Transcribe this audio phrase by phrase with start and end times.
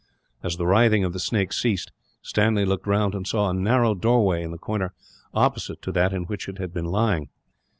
[0.41, 1.91] As the writhing of the snake ceased,
[2.23, 4.95] Stanley looked round and saw a narrow doorway, in the corner
[5.31, 7.29] opposite that in which it had been lying.